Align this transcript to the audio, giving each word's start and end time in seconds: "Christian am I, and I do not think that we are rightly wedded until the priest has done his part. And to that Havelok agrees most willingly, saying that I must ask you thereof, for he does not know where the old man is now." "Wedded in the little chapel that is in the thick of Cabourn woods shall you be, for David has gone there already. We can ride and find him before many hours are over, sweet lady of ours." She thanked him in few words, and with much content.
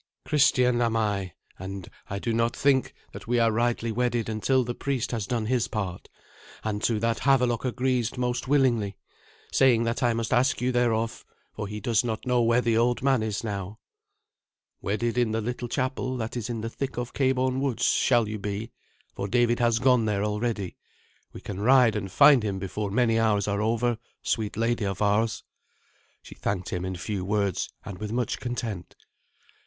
"Christian 0.25 0.81
am 0.81 0.97
I, 0.97 1.33
and 1.59 1.87
I 2.09 2.17
do 2.17 2.33
not 2.33 2.55
think 2.55 2.95
that 3.11 3.27
we 3.27 3.37
are 3.37 3.51
rightly 3.51 3.91
wedded 3.91 4.29
until 4.29 4.63
the 4.63 4.73
priest 4.73 5.11
has 5.11 5.27
done 5.27 5.45
his 5.45 5.67
part. 5.67 6.09
And 6.63 6.81
to 6.85 6.99
that 7.01 7.19
Havelok 7.19 7.65
agrees 7.65 8.17
most 8.17 8.47
willingly, 8.47 8.97
saying 9.51 9.83
that 9.83 10.01
I 10.01 10.13
must 10.15 10.33
ask 10.33 10.59
you 10.59 10.71
thereof, 10.71 11.23
for 11.53 11.67
he 11.67 11.79
does 11.79 12.03
not 12.03 12.25
know 12.25 12.41
where 12.41 12.61
the 12.61 12.75
old 12.75 13.03
man 13.03 13.21
is 13.21 13.43
now." 13.43 13.77
"Wedded 14.81 15.19
in 15.19 15.33
the 15.33 15.39
little 15.39 15.67
chapel 15.67 16.17
that 16.17 16.35
is 16.35 16.49
in 16.49 16.61
the 16.61 16.69
thick 16.71 16.97
of 16.97 17.13
Cabourn 17.13 17.59
woods 17.61 17.85
shall 17.85 18.27
you 18.27 18.39
be, 18.39 18.71
for 19.13 19.27
David 19.27 19.59
has 19.59 19.77
gone 19.77 20.05
there 20.05 20.23
already. 20.25 20.77
We 21.31 21.41
can 21.41 21.59
ride 21.59 21.95
and 21.95 22.11
find 22.11 22.41
him 22.41 22.57
before 22.57 22.89
many 22.89 23.19
hours 23.19 23.47
are 23.47 23.61
over, 23.61 23.99
sweet 24.23 24.57
lady 24.57 24.83
of 24.83 24.99
ours." 24.99 25.43
She 26.23 26.33
thanked 26.33 26.69
him 26.69 26.85
in 26.85 26.95
few 26.95 27.23
words, 27.23 27.69
and 27.85 27.99
with 27.99 28.11
much 28.11 28.39
content. 28.39 28.95